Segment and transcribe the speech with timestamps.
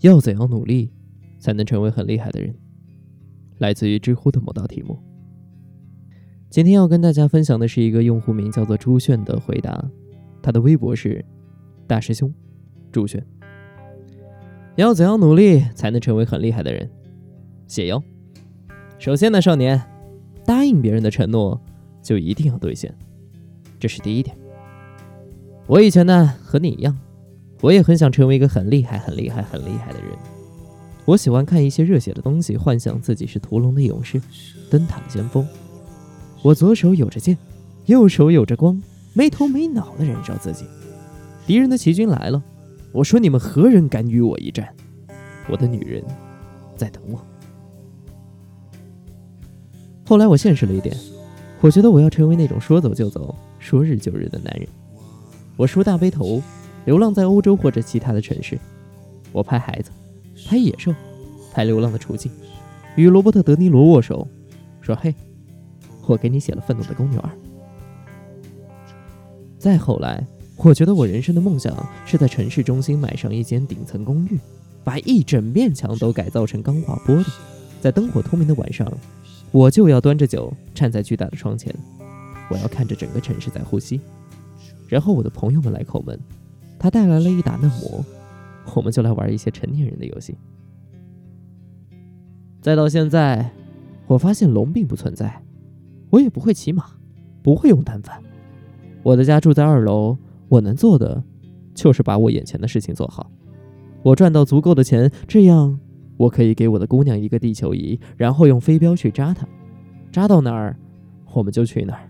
[0.00, 0.92] 要怎样努力
[1.38, 2.54] 才能成为很厉害的人？
[3.58, 4.98] 来自于知乎的某道题目。
[6.48, 9.84] 今天要跟大家分享的是一个用户名叫做朱炫的回答，
[10.40, 11.24] 他的微博是
[11.86, 12.32] 大师兄
[12.92, 13.24] 朱炫。
[14.76, 16.88] 要怎样努力才能成为很厉害的人？
[17.66, 18.02] 写哟。
[18.98, 19.82] 首先呢，少年，
[20.46, 21.60] 答应别人的承诺
[22.00, 22.94] 就一定要兑现，
[23.80, 24.36] 这是第一点。
[25.66, 26.96] 我以前呢和你一样，
[27.60, 30.10] 我也很想成为一个很厉害、很厉害、很厉害的人。
[31.04, 34.20] 我喜欢看一些热血的东西，幻想自己是屠龙的勇士，
[34.70, 35.46] 灯塔的先锋。
[36.42, 37.36] 我左手有着剑，
[37.86, 38.80] 右手有着光，
[39.14, 40.64] 没头没脑的燃烧自己。
[41.46, 42.42] 敌人的骑军来了，
[42.92, 44.68] 我说你们何人敢与我一战？
[45.50, 46.04] 我的女人
[46.76, 47.18] 在等我。
[50.04, 50.94] 后来我现实了一点，
[51.60, 54.68] 我觉得我要成为那种说走就走、说日就日的男人。
[55.56, 56.42] 我梳大背头，
[56.84, 58.58] 流浪在欧洲或者其他的城市。
[59.32, 59.90] 我拍孩子，
[60.46, 60.94] 拍野兽，
[61.52, 62.32] 拍流浪的处境，
[62.96, 64.26] 与罗伯特·德尼罗握手，
[64.80, 65.14] 说：“嘿。”
[66.06, 67.30] 我给你写了愤怒的公牛二。
[69.58, 74.38] 再后来，我觉得我人生的梦想是在城市中心买上一间顶层公寓，
[74.82, 77.30] 把一整面墙都改造成钢化玻璃，
[77.82, 78.90] 在灯火通明的晚上，
[79.50, 81.74] 我就要端着酒站在巨大的窗前，
[82.50, 84.00] 我要看着整个城市在呼吸。
[84.86, 86.18] 然后我的朋友们来叩门，
[86.78, 88.04] 他带来了一打嫩模，
[88.74, 90.36] 我们就来玩一些成年人的游戏。
[92.60, 93.50] 再到现在，
[94.06, 95.42] 我发现龙并不存在。
[96.10, 96.86] 我也不会骑马，
[97.42, 98.22] 不会用单反。
[99.02, 100.16] 我的家住在二楼，
[100.48, 101.22] 我能做的
[101.74, 103.30] 就是把我眼前的事情做好。
[104.02, 105.78] 我赚到足够的钱，这样
[106.16, 109.46] 我可以给我的姑娘一个地球仪，然后用飞镖去扎她，
[110.10, 110.74] 扎到哪儿
[111.34, 112.07] 我们就去哪儿。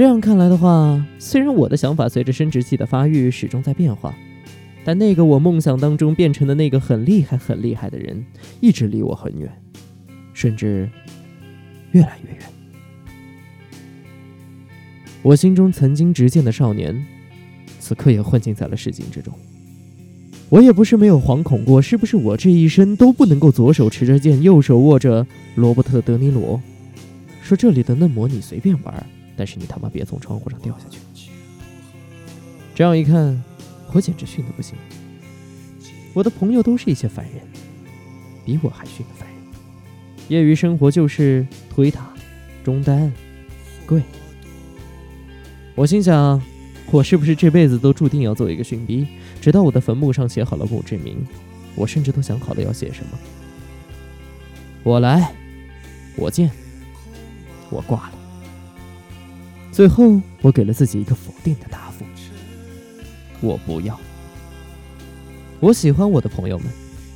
[0.00, 4.16] 这样看来的话，虽然我的想法随着生殖器的发育始终在变化，
[4.82, 8.24] 但那个我梦想当中变成的那个很厉害、很厉害的人，
[8.62, 9.52] 一直离我很远，
[10.32, 10.88] 甚至。
[11.92, 12.40] 越来越远。
[15.20, 17.04] 我心中曾经执剑的少年，
[17.78, 19.30] 此刻也混进在了市井之中。
[20.48, 26.58] 我也不是没有惶恐过，是不是我这一生都不能够左手持着剑，右手握着罗伯特·德尼罗？
[27.42, 29.06] 说这里的嫩模你随便玩，
[29.40, 31.30] 但是你他妈别从窗户上掉下去。
[32.74, 33.42] 这样一看，
[33.90, 34.76] 我简直逊得不行。
[36.12, 37.40] 我的朋友都是一些凡人，
[38.44, 39.38] 比我还逊的凡人。
[40.28, 42.12] 业余生活就是推塔、
[42.62, 43.10] 中单、
[43.86, 44.02] 跪。
[45.74, 46.38] 我心想，
[46.90, 49.06] 我是不是这辈子都注定要做一个逊逼，
[49.40, 51.26] 直到我的坟墓上写好了墓志铭？
[51.74, 53.18] 我甚至都想好了要写什么。
[54.82, 55.32] 我来，
[56.14, 56.50] 我见，
[57.70, 58.19] 我挂了。
[59.72, 62.04] 最后，我给了自己一个否定的答复：
[63.40, 63.98] 我不要。
[65.60, 66.66] 我喜欢我的朋友们，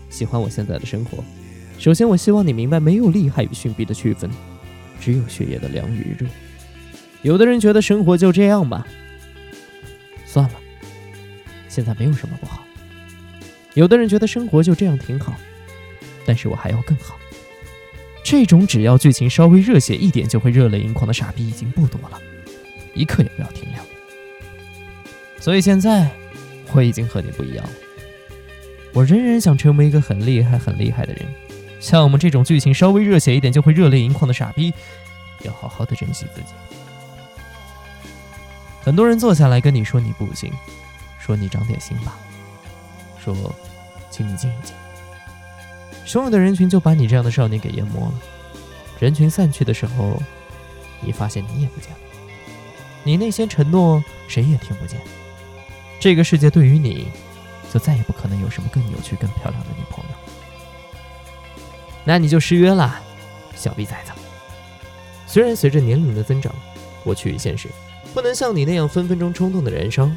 [0.08, 1.22] 喜欢我现在的生活。
[1.78, 4.30] 首先，我希望你明白，没有厉害与逊逼的区分，
[5.00, 6.26] 只有血液的凉与热。
[7.22, 8.86] 有的人觉得生活就这样吧，
[10.24, 10.54] 算了，
[11.68, 12.62] 现在没有什么不好。
[13.74, 15.34] 有的人觉得生活就这样挺好，
[16.24, 17.18] 但是我还要更好。
[18.22, 22.18] 这种只要剧情稍微热血一点就会热泪盈眶的傻逼已经不多了，
[22.94, 23.82] 一刻也不要停留。
[25.40, 26.10] 所以现在
[26.72, 27.72] 我已经和你不一样了，
[28.92, 31.26] 我仍然想成为一个很厉害、很厉害的人。
[31.80, 34.72] 像我们这种剧情稍微热血一点就会热泪盈眶的傻逼，
[35.42, 36.48] 要好好的珍惜自己。
[38.80, 40.50] 很多人坐下来跟你说你不行，
[41.18, 42.16] 说你长点心吧，
[43.22, 43.34] 说
[44.10, 44.74] 请你静一静。
[46.06, 48.14] 汹涌的人群就把你这样的少年给淹没了。
[48.98, 50.22] 人群散去的时候，
[51.00, 51.98] 你发现你也不见了。
[53.04, 55.00] 你那些承诺谁也听不见。
[56.00, 57.06] 这个世界对于你，
[57.72, 60.10] 就再也不可能有什么更有趣、更漂亮的女朋友。
[62.04, 63.00] 那你就失约了，
[63.54, 64.12] 小逼崽子。
[65.26, 66.54] 虽然随着年龄的增长，
[67.04, 67.68] 我趋于现实，
[68.12, 70.10] 不能像你那样分分钟冲动的燃烧。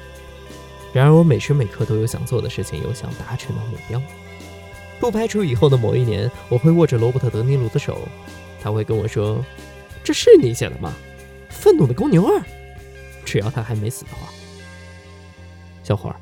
[0.93, 4.01] 然而我每时每刻都有想做的事情，有想达成的目标。
[4.99, 8.07] 不排除以后的某一年，我会握着罗伯特·德尼罗的手，
[8.61, 9.43] 他会跟我说
[10.03, 10.93] ：“这是你写的吗？”
[11.49, 12.41] 愤怒的公牛二，
[13.27, 14.29] 只要他还没死的话。
[15.83, 16.15] 小伙儿，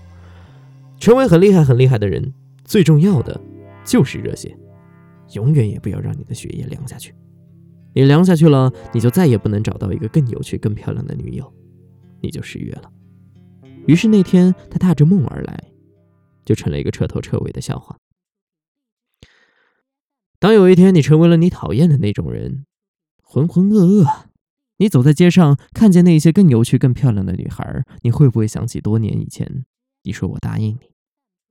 [1.00, 3.40] 成为很厉害、很厉害的人，最重要的
[3.86, 4.58] 就是热血。
[5.34, 7.14] 永远也不要让你的血液凉下去，
[7.94, 11.54] 你凉下去了，你就再也不能找到一个更有趣、更漂亮的女友，
[12.22, 12.92] 你就失约了。
[13.88, 15.72] 于是那天，他踏着梦而来，
[16.44, 17.98] 就成了一个彻头彻尾的笑话。
[20.40, 22.66] 当有一天你成为了你讨厌的那种人，
[23.24, 24.26] 浑浑噩噩，
[24.78, 29.66] 你走在街上，看见那些更有趣、更漂亮的女孩，你会不会想起多年以前，
[30.04, 30.92] 你说我答应你，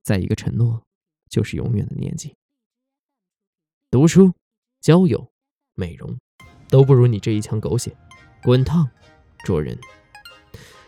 [0.03, 0.83] 在一个承诺
[1.29, 2.35] 就是永远的年纪。
[3.89, 4.33] 读书、
[4.79, 5.31] 交友、
[5.73, 6.17] 美容，
[6.69, 7.95] 都不如你这一腔狗血，
[8.43, 8.87] 滚烫
[9.43, 9.75] 灼人。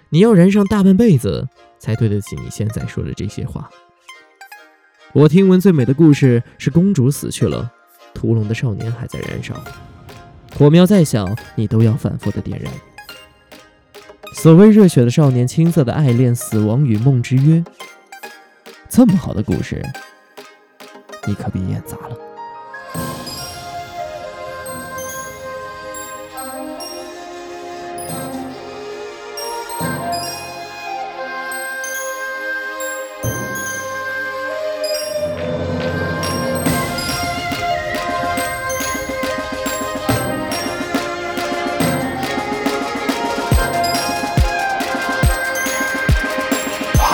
[0.10, 1.50] 你要燃上大半辈子，
[1.80, 3.70] 才对得起你现在说的这些话。
[5.14, 7.74] 我听闻最美的故事是公主死去了，
[8.14, 9.56] 屠龙的少年还在燃烧。
[10.58, 12.74] 火苗再小，你都要反复的点燃。
[14.34, 17.64] 所谓热血的少年，青涩的爱恋，死亡与梦之约。
[18.90, 19.86] 这么好的故事，
[21.28, 22.27] 你可别演砸了。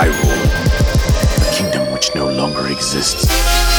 [0.04, 0.44] Hyrule,
[1.40, 3.73] the kingdom which no longer exists.